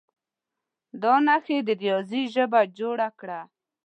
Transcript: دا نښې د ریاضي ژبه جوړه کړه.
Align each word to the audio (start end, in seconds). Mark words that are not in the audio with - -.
دا 1.01 1.13
نښې 1.25 1.57
د 1.67 1.69
ریاضي 1.81 2.21
ژبه 2.33 2.61
جوړه 2.77 3.07
کړه. 3.19 3.41